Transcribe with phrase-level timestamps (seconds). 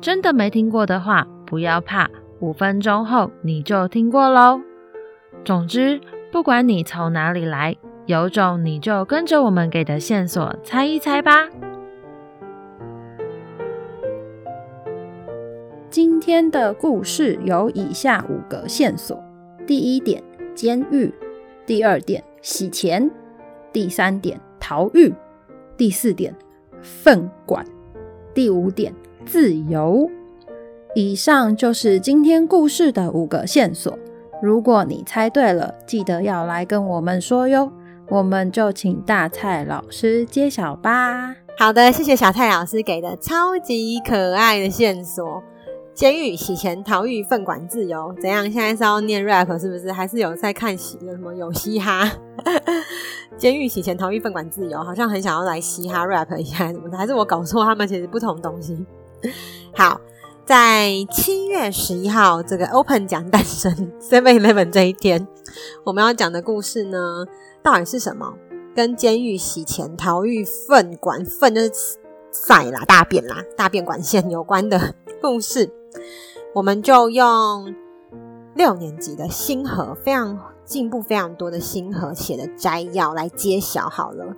[0.00, 2.10] 真的没听过的话，不要怕，
[2.40, 4.60] 五分钟后你就听过喽。
[5.44, 6.00] 总之，
[6.30, 11.48] 不管你从哪里来，有种你就跟着我们给的线索猜一猜吧。
[15.88, 19.22] 今天的故事有以下五个线索：
[19.66, 20.22] 第一点，
[20.54, 21.10] 监狱；
[21.64, 23.08] 第二点，洗钱；
[23.72, 25.14] 第三点，逃狱；
[25.76, 26.34] 第四点，
[26.82, 27.64] 粪管；
[28.34, 28.92] 第五点。
[29.26, 30.10] 自由。
[30.94, 33.98] 以上就是今天故事的五个线索。
[34.42, 37.72] 如果你猜对了，记得要来跟我们说哟。
[38.08, 41.34] 我们就请大蔡老师揭晓吧。
[41.58, 45.42] 好的，谢谢小蔡老师给的超级可爱的线索。
[45.94, 48.44] 监狱、洗钱、逃狱、粪管、自由，怎样？
[48.50, 49.90] 现在是要念 rap 是不是？
[49.90, 50.98] 还是有在看戏？
[51.00, 52.10] 有什么有嘻哈？
[53.38, 57.64] 监狱、洗钱、逃狱、粪管、自由，好像很想要来嘻哈 rap 一下什么，还是我搞错？
[57.64, 58.84] 他们其实不同东西。
[59.74, 60.00] 好，
[60.44, 65.26] 在七月十一号这个 Open 奖诞生 Seven Eleven 这一天，
[65.84, 67.26] 我们要讲的故事呢，
[67.62, 68.34] 到底是什么？
[68.74, 71.70] 跟监狱、洗钱、逃狱、粪管、粪就是
[72.32, 75.70] 塞啦、大便啦、大便管线有关的故事，
[76.52, 77.72] 我们就用
[78.54, 84.24] 六年级的星河非常进步非常多的星河写的摘要来揭晓好了。《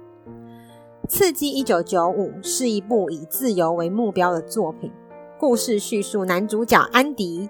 [1.09, 4.91] 刺激一九九五》是一部以自由为目标的作品。
[5.39, 7.49] 故事叙述男主角安迪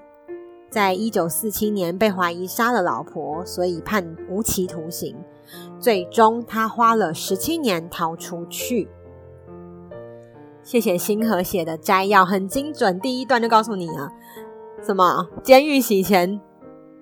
[0.69, 5.17] 在一九四七年被怀疑杀了老婆，所以判无期徒刑。
[5.81, 8.89] 最终，他花了十七年逃出去。
[10.63, 13.01] 谢谢星河写的摘要，很精准。
[13.01, 14.11] 第一段就告诉你了，
[14.83, 15.29] 什么？
[15.43, 16.41] 监狱洗钱、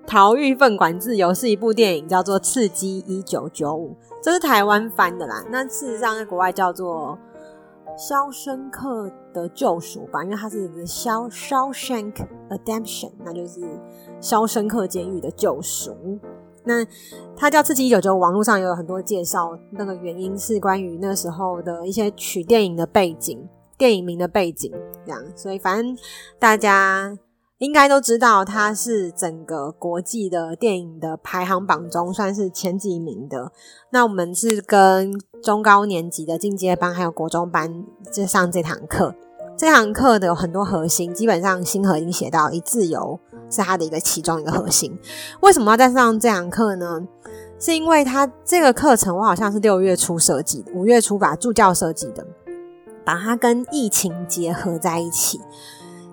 [0.07, 3.89] 逃狱、粪管、自由是一部电影，叫做《刺激一九九五》。
[4.25, 7.15] 这是台湾翻的啦，那事实上在国外叫做
[7.95, 13.59] 《肖申克的救赎》吧，因为它是《肖肖 shank adaption，》，那就是
[14.19, 15.91] 《肖申克监狱的救赎》。
[16.63, 16.83] 那
[17.37, 23.47] 它叫《刺激一九九五》，网络上也有很多介绍，那个原因是关于那时候的一些取电影的背景、
[23.77, 24.71] 电影名的背景
[25.05, 25.95] 这样，所以反正
[26.39, 27.15] 大家。
[27.57, 33.51] 应该都知道，它是整个国际的电影的排行榜中算是前几名的。
[33.91, 39.15] 那我们是跟中高年级的进阶班还有国中班就上这堂课。
[39.57, 43.17] 这堂课的有很多核心，基本上星河已经写到，以自由
[43.49, 44.93] 是它的一个其中一个核心。
[45.39, 47.07] 为什么要再上这堂课呢？
[47.57, 52.27] 是因为它这个课程我好像是六月初设计的，五月初把助教设计的，
[53.05, 55.39] 把它跟疫情结合在一起。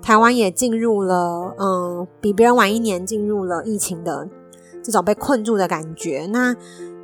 [0.02, 4.28] 台湾也进入了，嗯，比别人晚一年进入了疫情的
[4.82, 6.26] 这种被困住的感觉。
[6.30, 6.54] 那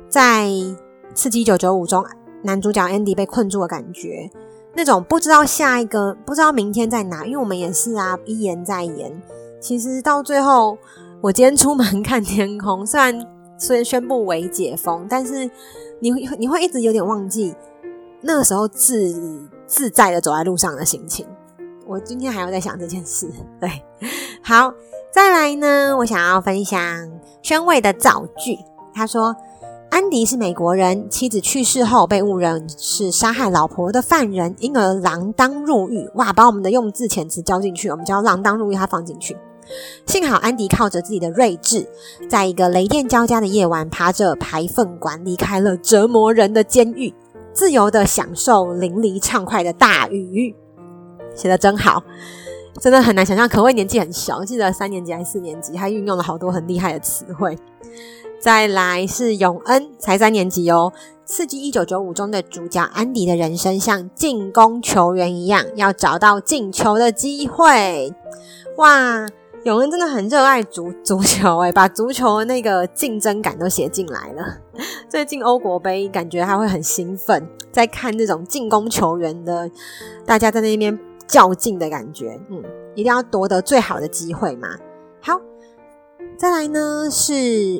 [0.09, 0.47] 在
[1.15, 2.05] 《刺激一九九五》中，
[2.43, 4.29] 男主角 Andy 被困住的感觉，
[4.75, 9.21] 那种不知道下一个，不知道明天在哪，因为我们也是啊，一延再延。
[9.61, 10.77] 其实到最后，
[11.21, 13.25] 我今天出门看天空，虽然
[13.57, 15.49] 虽然宣布为解封，但是
[15.99, 17.55] 你会你会一直有点忘记
[18.21, 21.25] 那个时候自自在的走在路上的心情。
[21.89, 23.27] 我今天还要在想这件事，
[23.59, 23.67] 对，
[24.43, 24.71] 好，
[25.11, 26.79] 再来呢，我想要分享
[27.41, 28.59] 宣慰的造句。
[28.93, 29.35] 他说
[29.89, 39.35] ：“安迪是美国人，妻子去世后被误认是杀害老婆的犯人，因而锒铛入狱。”哇，把我们的用字遣词交进去，我们叫锒铛入狱，他放进去。
[40.05, 41.89] 幸好安迪靠着自己的睿智，
[42.29, 47.15] 在一个雷电交加的夜晚，爬着排粪管离开了折磨人的监狱，
[47.51, 50.55] 自由地享受淋漓畅快的大雨。
[51.35, 52.03] 写的真好，
[52.79, 53.47] 真的很难想象。
[53.47, 57.57] 可谓年纪很小，记得三年级还是四年级，他运用了好多很厉害的词汇。
[58.39, 60.93] 再来是永恩，才三年级哦。
[61.25, 68.13] 刺激一九九五中的主角安迪的人生像进攻球员一样，要找到进球的机会。
[68.77, 69.27] 哇，
[69.63, 74.57] 永恩真的很热爱足足球诶，把足球的那个竞争感都写进来了。
[75.09, 79.69] 最近欧国杯，感觉他会很兴奋，在看这种进攻球员的，
[80.25, 80.97] 大家在那边。
[81.29, 82.61] 较劲的感觉，嗯，
[82.95, 84.69] 一定要夺得最好的机会嘛。
[85.21, 85.39] 好，
[86.37, 87.35] 再来呢是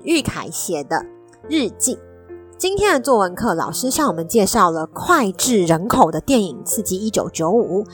[0.06, 1.04] 玉凯写的
[1.50, 1.98] 日记。
[2.58, 7.84] 今天的作文课，老师向我们介绍了脍炙人口的电影《刺激一九九五》。《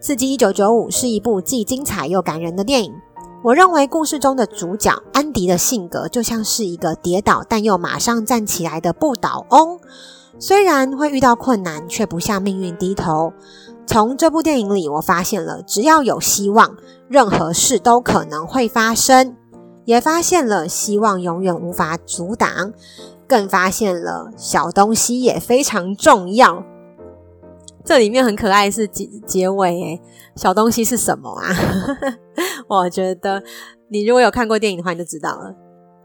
[0.00, 2.94] 刺激一九九五》是一部既精彩又感人的电影。
[3.42, 9.80] 我认为故事中的主角安迪的性格就像是一个跌倒但又马上站起来的不倒翁，
[10.38, 13.32] 虽然会遇到困难，却不向命运低头。
[13.86, 16.76] 从这部电影里，我发现了只要有希望，
[17.08, 19.36] 任何事都可能会发生，
[19.84, 22.72] 也发现了希望永远无法阻挡。
[23.28, 26.62] 更发现了小东西也非常重要。
[27.82, 30.02] 这里面很可爱是结结尾诶，
[30.36, 31.48] 小东西是什么啊？
[32.68, 33.42] 我觉得
[33.88, 35.54] 你如果有看过电影的话，你就知道了。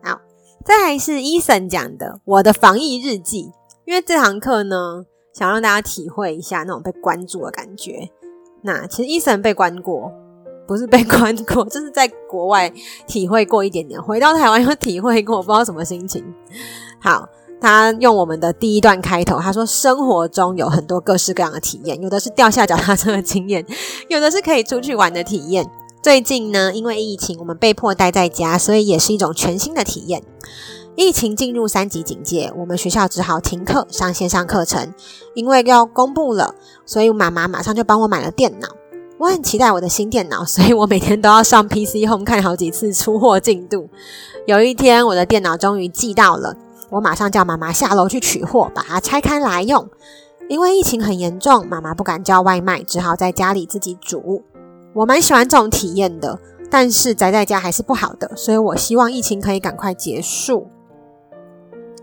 [0.03, 0.21] 好，
[0.63, 3.51] 再来是 Eason 讲的我的防疫日记，
[3.85, 5.03] 因为这堂课呢，
[5.37, 8.09] 想让大家体会一下那种被关注的感觉。
[8.63, 10.11] 那其实伊森被关过，
[10.67, 12.73] 不是被关过， 就是在国外
[13.05, 16.25] 体会过一点点，回到台湾又体会过，不知道什么心情。
[16.99, 17.29] 好，
[17.61, 23.63] 他用我们的第一段开头，他说：“生活中有很多各式各样的体验，有的是掉下脚踏车的经验，
[24.09, 25.69] 有的是可以出去玩的体验。
[26.01, 30.23] 最近呢，因为疫情，我们被迫待在家，所以也是一种全新的体验。
[30.97, 34.95] 疫情进入三级警戒，我们学校只好停课上线上课程。
[35.35, 36.55] 因为要公布了，
[36.87, 38.67] 所以妈妈马上就帮我买了电脑。
[39.19, 43.87] 我很期待我的新电脑，所以我每天都要上 PC Home 看好几次出货进度。
[44.47, 46.57] 有一天，我的电脑终于寄到了。”
[46.89, 49.87] 我马上叫妈妈下楼去取货，把它拆开来用。
[50.49, 54.41] 因为疫情很严重，妈妈不敢叫外卖，只好在家里自己煮。
[54.95, 56.39] 我蛮喜欢这种体验的，
[56.71, 60.69] 但是宅在家还是不好的，所以我希望疫情可以赶快结束。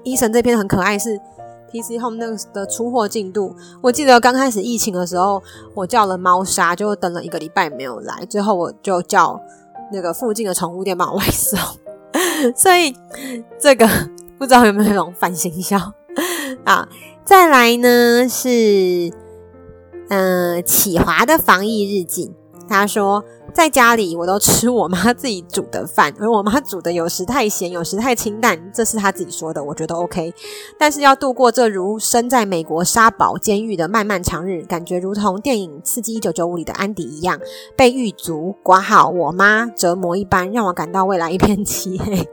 [0.05, 1.19] 医生这篇很可爱，是
[1.73, 3.57] PC Home 那个的出货进度。
[3.83, 5.43] 我记得刚开始疫情的时候，
[5.75, 9.41] 我叫了猫砂，就等了一个礼拜没有来，最后我就叫
[9.93, 11.59] 那个附近的宠物店帮我外送。
[12.55, 12.95] 所以
[13.59, 13.89] 这个。
[14.37, 15.79] 不知道有没有那种反行销
[16.65, 16.89] 啊？
[17.25, 19.11] 再来呢是，
[20.09, 22.35] 嗯、启华的防疫日记。
[22.69, 23.25] 他说，
[23.55, 30.35] 在家里我都吃我妈自己煮的饭， 而我妈煮的有时太咸，有时太清淡，这是他自己说的，我觉得 OK。
[30.77, 37.39] 但是要度过这如身在美国沙堡监狱的漫漫长日，感觉如同电影《刺激一九九五》里的安迪一样，
[37.77, 42.29] 被狱卒括号我妈折磨一般，让我感到未来一片漆黑。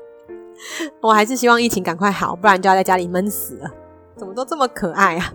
[1.02, 3.70] 我还是希望疫情赶快好，不然就要在家里闷死了。
[4.18, 5.34] 怎么都这么可爱啊！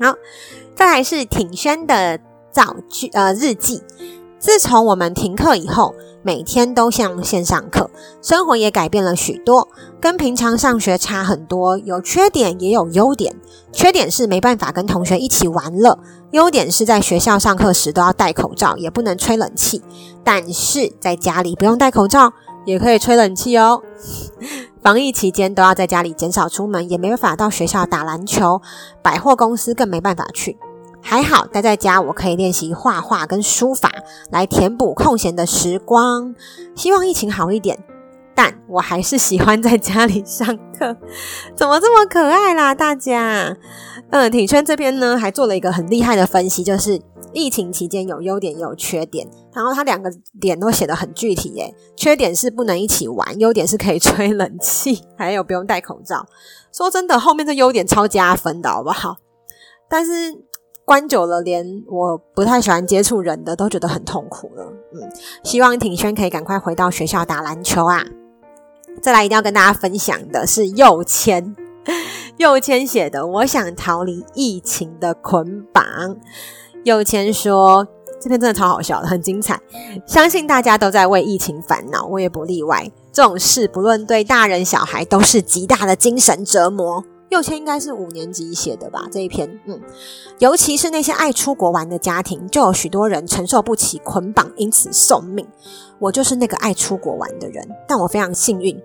[0.00, 0.14] 好，
[0.74, 3.82] 再来是挺轩的造句呃日记。
[4.42, 7.88] 自从我们停课以后，每天都像线上课，
[8.20, 9.68] 生活也改变了许多，
[10.00, 11.78] 跟平常上学差很多。
[11.78, 13.36] 有缺点也有优点，
[13.72, 15.96] 缺点是没办法跟同学一起玩乐，
[16.32, 19.80] 优点是在学校上课时都要戴口罩，也不能吹冷气。
[20.24, 22.32] 但是在家里不用戴口罩。
[22.64, 23.82] 也可以吹冷气哦。
[24.80, 28.62] 防疫期间都要在家里减少出门，也没办法到学校打篮球，
[29.02, 30.56] 百货公司更没办法去。
[31.02, 33.90] 还好待在家，我可以练习画画跟书法，
[34.30, 36.34] 来填补空闲的时光。
[36.74, 37.78] 希望疫情好一点，
[38.34, 40.96] 但我还是喜欢在家里上课。
[41.54, 43.56] 怎么这么可爱啦，大家？
[44.10, 47.02] 嗯，挺圈这边呢，还做了一个很厉害的分析，就是。
[47.34, 51.74] 疫情期间有优点也有缺点，然后他两个点都写得很具体耶。
[51.96, 56.26] 缺点是不能一起玩，优点是可以吹冷气，还有不用戴口罩。
[56.70, 59.16] 说真的，后面这优点超加分的好不好？
[59.88, 60.44] 但是
[60.92, 64.70] 关久了，连我不太喜欢接触人的都觉得很痛苦了。
[64.92, 65.10] 嗯，
[65.42, 68.04] 希望挺轩可以赶快回到学校打篮球啊！
[69.00, 71.56] 再来，一定要跟大家分享的是右谦，
[72.36, 75.82] 右谦写的，我想逃离疫情的捆绑。
[76.84, 77.88] 右谦说
[78.20, 79.58] ：“这篇真的超好笑的，很精彩。
[80.06, 82.92] 相信大家都在为疫情烦恼，我也不例外。
[83.10, 89.08] 这种事不论对大人小孩都是极大的精神折磨。”右谦应该是五年级写的吧？
[89.10, 89.80] 这一篇，嗯，
[90.38, 95.48] 尤其是那些爱出国玩的家庭，就有许多人承受不起捆绑，因此送命。
[95.98, 98.78] 我就是那个爱出国玩的人，但我非常幸运。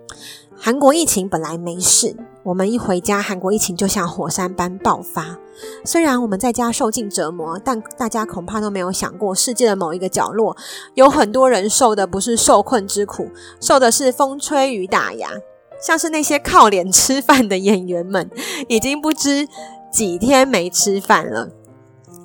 [0.56, 5.38] 韩国疫情本来没事，我们一回家，韩国疫情就像火山般爆发。
[5.84, 10.56] 虽然我们在家受尽折磨，但大家恐怕都没有想过，世界的某一个角落，
[10.94, 13.28] 有很多人受的不是受困之苦，
[13.60, 15.30] 受的是风吹雨打呀。
[15.80, 18.30] 像是那些靠脸吃饭的演员们，
[18.68, 19.48] 已经不知
[19.92, 21.48] 几天没吃饭了。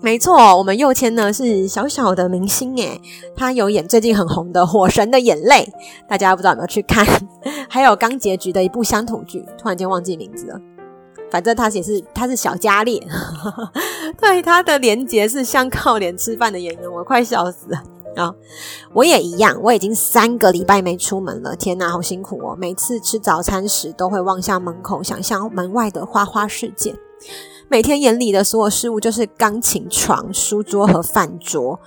[0.02, 3.00] 没错，我们右谦呢是小小的明星诶，
[3.38, 5.72] 他有演最近很红的《火神的眼泪》，
[6.10, 7.06] 大家不知道有没有去看？
[7.70, 10.60] 还有刚结局的一部乡土剧，突然间忘记名字了。
[11.32, 13.02] 反正他也是，他是小佳烈，
[14.20, 17.82] 对他的连结是像靠脸吃饭的演员，我快笑死了。
[18.16, 18.34] 啊、
[18.94, 21.56] 我也一样，我已经三个礼拜没出门了。
[21.56, 22.56] 天哪，好辛苦哦！
[22.58, 26.96] 每次吃早餐时，都会望向门口，想象门外的花花世界。
[27.70, 31.80] 每天眼里的所有事物就是钢琴、床、书桌和饭桌。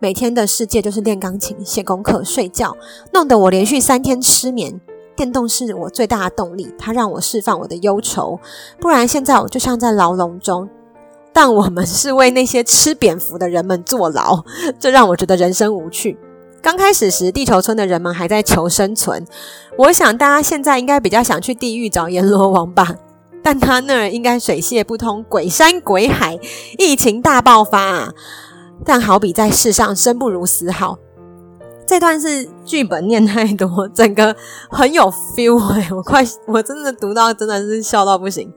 [0.00, 2.76] 每天的世界就是练钢琴、写功课、睡觉，
[3.12, 4.80] 弄得我连续三天失眠。
[5.16, 8.38] 电动是我最大的动力，它让我释放我的忧愁。
[8.80, 10.68] 不然现在我就像在牢笼中。
[11.40, 14.42] 但我们是为那些吃蝙蝠的人们坐牢，
[14.80, 16.18] 这让我觉得人生无趣。
[16.60, 19.24] 刚开始时，地球村的人们还在求生存。
[19.76, 22.96] 我想大家现在应该比较想去地狱找阎罗王吧，
[23.40, 26.36] 但他那儿应该水泄不通，鬼山鬼海，
[26.76, 28.12] 疫情大爆发啊！
[28.84, 30.98] 但好比在世上生不如死好。
[31.86, 34.34] 这段是剧本念太多，整个
[34.70, 38.52] 很有 feel 欸， 我快，我真的读到真的是笑到不行。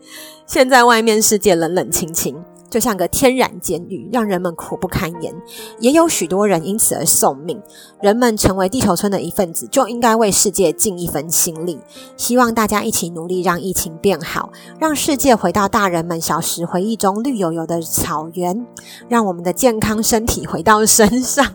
[0.48, 2.44] 现在外面世界冷冷清清。
[2.72, 5.36] 就像个天然监狱，让人们苦不堪言。
[5.80, 7.62] 也有许多人因此而送命。
[8.02, 11.78] 人们成为地球村的一份子，就应该为世界尽一份心力。
[12.16, 18.66] 希望大家一起努力，让疫情变好，让世界回到大人们小时回忆中绿油油的草原，
[19.10, 21.46] 让我们的健康身体回到身上。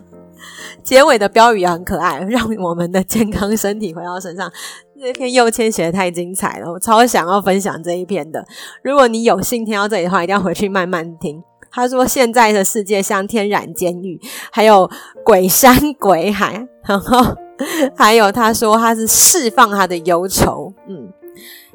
[0.83, 4.49] 结尾的标语也很可爱，让我们的健康身体回到身上。
[4.99, 8.45] 这篇又谦写的太精彩了，我超想要分享这一篇的。
[8.81, 11.43] 如果你有幸听到这里的话，一定要回去慢慢听。
[11.69, 14.19] 他说现在的世界像天然监狱，
[14.51, 14.89] 还有
[15.23, 17.35] 鬼山鬼海，然后
[17.95, 20.73] 还有他说他是释放他的忧愁。
[20.87, 21.13] 嗯，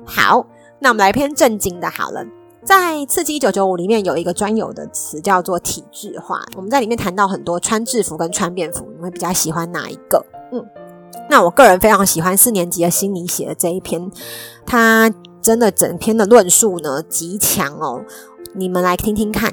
[0.04, 0.44] 好，
[0.80, 2.24] 那我们来篇正经的好了。
[2.64, 6.40] 在《刺激一九九五》里面有一个专有的词叫做体制化。
[6.56, 10.24] 我们在里面谈到很多穿制服跟穿便服，你会比较喜欢哪一个？
[10.52, 10.64] 嗯，
[11.32, 14.10] 那我个人非常喜欢四年级的心理写的这一篇，
[14.66, 15.10] 他
[15.40, 18.04] 真的整篇的论述呢极强哦。
[18.54, 19.50] 你们来听听看，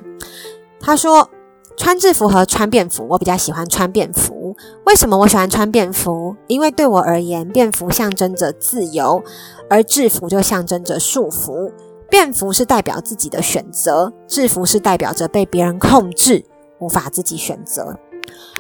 [0.82, 1.30] 他说
[1.78, 4.58] 穿制服和穿便服，我比较喜欢穿便服。
[4.86, 6.36] 为什么我喜欢穿便服？
[6.48, 9.24] 因为对我而言，便服象征着自由，
[9.70, 11.72] 而制服就象征着束缚。
[12.10, 16.44] 便服是代表自己的选择，制服是代表着被别人控制，
[16.80, 17.98] 无法自己选择。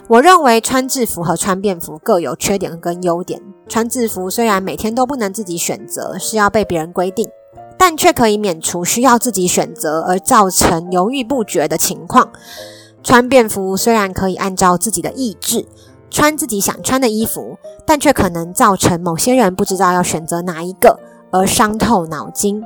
[0.08, 3.42] 我认为穿制服和穿便服各有缺点跟优点。
[3.68, 7.30] 穿制服虽然每天都不能自己选择，是要被别人规定，
[7.78, 12.32] 但却可以免除需要自己选择而造成犹豫不决的情况。
[13.04, 15.66] 穿便服虽然可以按照自己的意志
[16.10, 21.00] 穿自己想穿的衣服，但却可能造成某些人不知道要选择哪一个
[21.32, 22.64] 而伤透脑筋。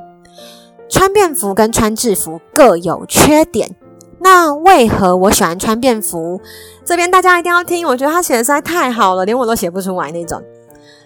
[0.88, 3.76] 穿便服跟穿制服各有缺点，
[4.24, 6.40] 那为何我喜欢穿便服？
[6.82, 10.42] 这边大家一定要听，我觉得他写的实在太好了，连我都写不出来那种。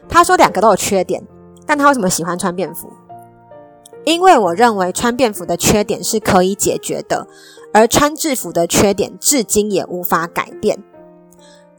[0.09, 1.21] 他说两个都有缺点，
[1.67, 2.89] 但他为什么喜欢穿便服？
[4.05, 7.27] 因为我认为穿便服的缺点是可以解决的，
[7.75, 10.79] 而穿制服的缺点至今也无法改变。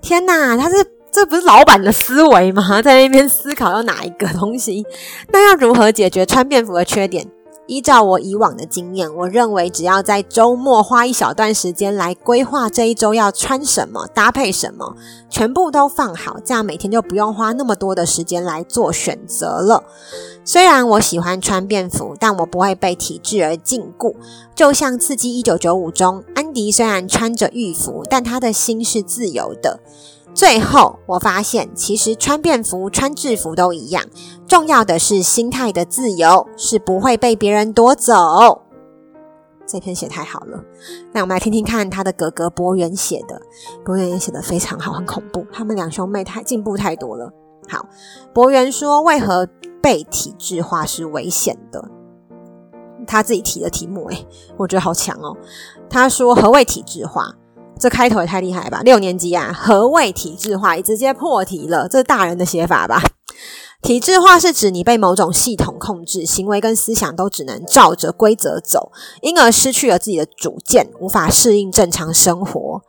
[0.02, 0.76] 天哪，他是
[1.10, 2.82] 这不是老板的思维吗？
[2.82, 4.86] 在那边思考要哪一个东西？
[5.32, 7.26] 那要如何解决穿便服的缺点？
[7.70, 14.96] 依照我以往的经验，我认为只要在周末花一小段时间来规划这一周要穿什么、搭配什么，
[15.30, 19.84] 全部都放好，这样每天就不用花那么多的时间来做选择了。
[20.44, 24.16] 虽然我喜欢穿便服，但我不会被体制而禁锢。
[24.56, 25.60] 就像《刺激1995》
[25.92, 29.80] 中，安迪虽然穿着浴服，但他的心是自由的。
[30.34, 34.06] 最后，我发现其实穿便服、穿制服都一样，
[34.48, 38.14] 重要的是心态的自由，是不会被别人夺走。
[39.66, 40.64] 这篇写太好了，
[41.12, 43.42] 那我们来听听看他的哥哥博元写的。
[43.86, 45.46] 博元也写得非常好，很恐怖。
[45.52, 47.32] 他们两兄妹太进步太多了。
[47.68, 47.86] 好，
[48.34, 49.48] 博元说，为何
[49.82, 51.88] 被体制化是危险的？
[53.06, 55.38] 他自己提的题目，诶，我觉得好强哦。
[55.90, 57.36] 他说，何谓体制化？
[57.80, 58.82] 这开头也太厉害了吧！
[58.84, 60.76] 六年级啊，何谓体制化？
[60.82, 63.02] 直接破题了，这是大人的写法吧？
[63.82, 72.82] 体制化是指你被某种系统控制，行为跟思想都只能照着规则走，因而失去了自己的主见，无法适应正常生活。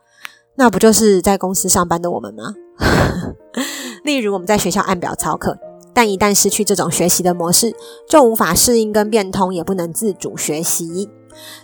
[0.55, 2.53] 那不就是在公司上班的我们吗？
[4.03, 5.57] 例如我们在学校按表操课，
[5.93, 7.73] 但一旦失去这种学习的模式，
[8.09, 11.09] 就无法适应跟变通，也不能自主学习。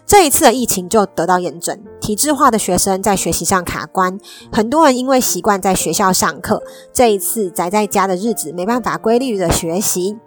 [0.06, 4.20] 这一次的疫情就得到验证，体制化的学生在学习上卡关，
[4.52, 10.18] 很多人因为习惯在学校上课，这一次宅在家的日子没办法规律的学习。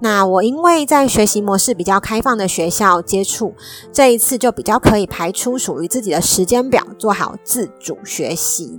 [0.00, 3.54] 那我因为在学习模式比较开放的学校接触，
[3.92, 8.78] 这一次就比较可以排出属于自己的时间表，做好自主学习。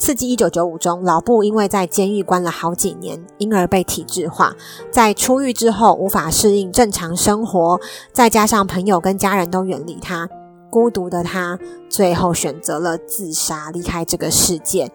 [0.00, 4.56] 刺激一九九五中，老布因为在监狱关了好几年，因而被体制化。
[4.90, 7.78] 在出狱之后，无法适应正常生活，
[8.10, 10.26] 再加上朋友跟家人都远离他，
[10.70, 11.58] 孤独的他
[11.90, 14.90] 最后选择了自杀，离开这个世界。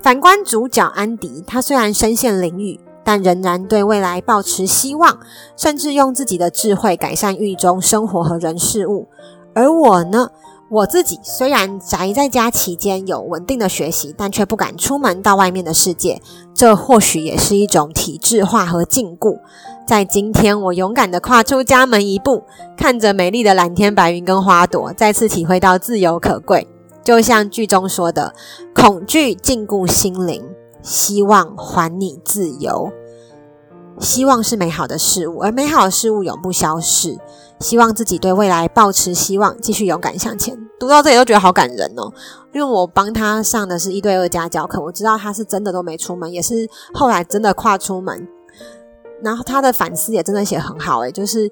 [0.00, 5.18] 反观主角安迪，他虽然身陷囹圄，但仍然对未来抱持希望，
[5.58, 9.08] 甚至用自己的智慧改善狱中生活和人事物。
[9.52, 10.30] 而我呢？
[10.70, 16.20] 我自己虽然宅在家期间有稳定的学习，但却不敢出门到外面的世界。
[16.54, 19.38] 这或许也是一种体制化和禁锢。
[19.86, 22.42] 在今天，我勇敢地跨出家门一步，
[22.76, 26.68] 看着美丽的蓝天白云跟花朵，再次体会到自由可贵。
[27.02, 28.34] 就像剧中说的
[28.76, 30.44] ：“恐惧禁锢心灵，
[30.82, 32.92] 希望还你自由。”
[34.00, 37.18] 希望是美好的事物，而美好的事物永不消逝。
[37.60, 40.56] 希望自己对未来抱持希望，继续勇敢向前。
[40.78, 42.12] 读到这里都觉得好感人哦，
[42.52, 48.28] 因为我帮他上的是一对二家教课，我知道他是真的都没出门，也是后来真的跨出门。
[49.24, 51.50] 然后他的反思也真的写很好，诶，就是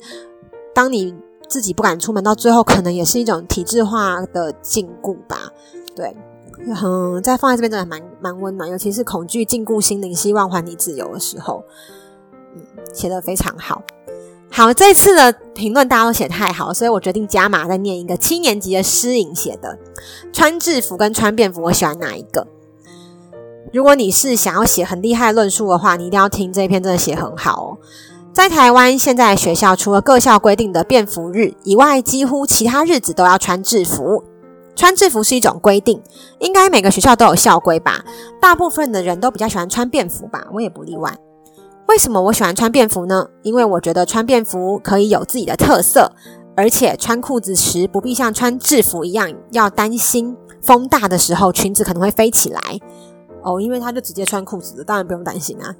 [0.73, 1.13] 当你
[1.49, 5.51] 自己不敢出门，到最后可能也是一种体制化的禁锢吧。
[5.97, 6.17] 对，
[6.85, 11.65] 嗯，在放在这边真的蛮蛮温暖，尤其是恐惧禁锢心灵，希望还你自由的时候，
[12.93, 13.83] 写得非常好。
[14.51, 19.79] 好，这次的评论大家都写太好，所以我决定加码再念一个七年级的诗颖写的。
[20.33, 22.47] 穿制服跟穿便服，我喜欢哪一个？
[23.73, 27.79] 如果你是想要写很厉害的论述的话，你一定要听这一篇，真的写很好哦。
[28.33, 34.23] 在台湾，现在学校除了各校规定的便服日以外，几乎其他日子都要穿制服。
[34.75, 36.01] 穿制服是一种规定，
[36.39, 38.05] 应该每个学校都有校规吧？
[38.41, 41.19] 大部分的人都比较喜欢穿便服吧，我也不例外。
[41.89, 43.29] 为什么我喜欢穿便服呢？
[43.43, 46.13] 因为我觉得穿便服可以有自己的特色，
[46.57, 52.61] 而且穿裤子时不必像穿制服一样要担心风大的时候裙子可能会飞起来。
[53.43, 55.75] 哦，因为他就直接穿裤子的，当然不用担心啊。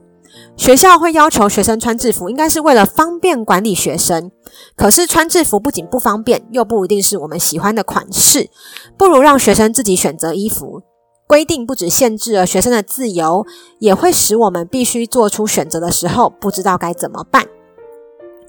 [0.57, 4.31] 学校会要求学生穿制服，应该是为了方便管理学生。
[4.77, 8.49] 可是穿制服不仅不方便，又不一定是我们喜欢的款式，
[8.97, 10.83] 不如让学生自己选择衣服。
[11.27, 13.45] 规定不只限制了学生的自由，
[13.79, 17.47] 也会使我们必须做出选择的时候不知道该怎么办。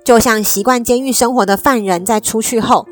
[0.04, 2.88] 就像习惯监狱生活的犯人在出去后，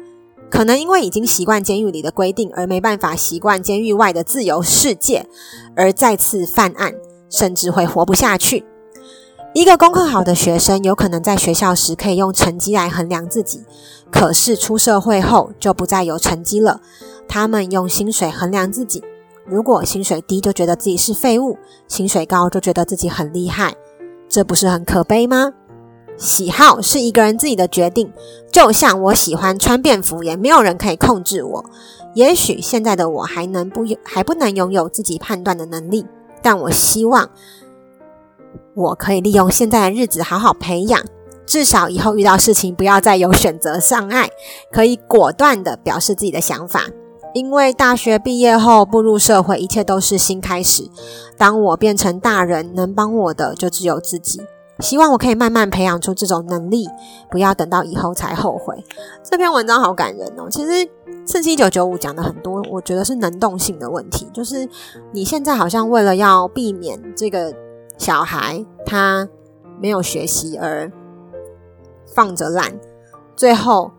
[0.50, 5.28] 可能因为已经习惯监狱里的规定，而没办法习惯监狱外的自由世界，
[5.76, 6.96] 而再次犯案，
[7.30, 8.66] 甚至会活不下去。
[9.54, 13.64] 一个功课好的学生，有可能在学校时可以用成绩来衡量自己，
[14.12, 16.82] 可是出社会后就不再有成绩了。
[17.30, 19.02] 他们用薪水衡量自己。
[19.48, 23.76] 如果薪水低就觉得自己是废物，薪水高就觉得自己很厉害，
[24.28, 25.54] 这不是很可悲吗？
[26.18, 28.12] 喜好是一个人自己的决定，
[28.52, 31.66] 就像我喜欢穿便服，也没有人可以控制我。
[32.14, 36.06] 也许现在的我还能不还不能拥有自己判断的能力，
[36.42, 37.30] 但我希望
[38.74, 41.04] 我可以利用现在的日子好好培养，
[41.46, 44.30] 至少以后遇到事情不要再有选择障碍，
[44.72, 46.86] 可以果断地表示自己的想法。
[47.36, 50.90] 因为大学毕业后步入社会，一切都是新开始。
[51.38, 54.42] 当我变成大人，能帮我的就只有自己。
[54.80, 56.88] 希望我可以慢慢培养出这种能力，
[57.30, 58.82] 不要等到以后才后悔。
[59.22, 60.48] 这篇文章好感人哦。
[60.50, 60.90] 其实
[61.26, 64.30] 四七九九五讲的很多，我觉得是能动性的问题。
[64.34, 64.66] 就是
[65.12, 67.54] 你现在好像为了要避免这个
[67.98, 69.28] 小孩他
[69.82, 70.90] 没有学习而
[72.06, 72.80] 放着懒，
[73.36, 73.92] 最后。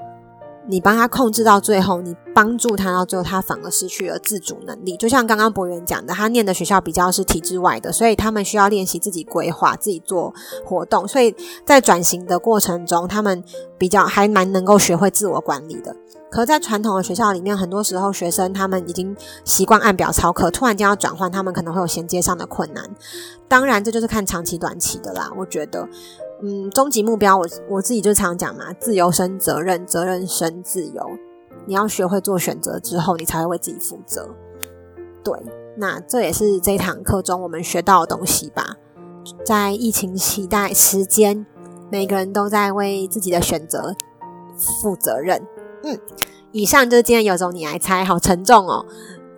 [0.68, 4.96] 你帮他控制到最后，你帮助他到最后，他反而失去了自主能力。
[4.96, 11.06] 就像刚刚博源讲的，他念的学校比较是体制外的，所以他们需要练习自己规划、自己做活动。
[11.06, 13.42] 所以在转型的过程中，他们
[13.78, 15.94] 比较还蛮能够学会自我管理的。
[16.28, 22.84] 可在传统的学校里面，很多时候学生他们已经习惯按表操课，突然间要转换，他们可能会有衔接上的困难。
[23.48, 25.88] 当然，这就是看长期短期的啦，我觉得。
[26.42, 31.10] 嗯，终极目标我我自己就常讲嘛，自由生责任，责任生自由。
[31.66, 34.28] 你要学会做选择之后，你才会为自己负责。
[35.24, 35.36] 对，
[35.76, 38.76] 那这也是这一堂课中我们学到的东西吧。
[39.44, 41.44] 在疫情期待时间，
[41.90, 43.94] 每个人都在为自己的选择
[44.80, 45.44] 负责任。
[45.82, 45.98] 嗯，
[46.52, 48.86] 以上就是今天有种你来猜，好沉重哦。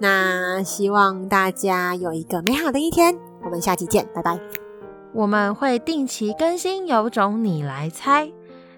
[0.00, 4.67] 那希望大家有一个美好的一天，我们下期见，拜拜。
[5.12, 8.30] 我们会定期更新，有种你来猜。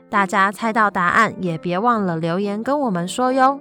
[0.09, 3.61] 大家猜到答案也别忘了留言跟我们说哟。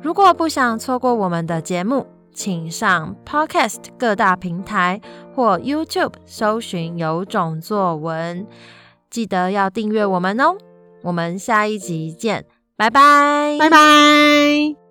[0.00, 5.00] 如果不想错过我们的节目，请上 Podcast 各大平台
[5.34, 8.46] 或 YouTube 搜寻有种作文，
[9.10, 10.56] 记得要订阅我们哦。
[11.02, 12.44] 我们下一集见，
[12.76, 14.83] 拜拜，拜拜。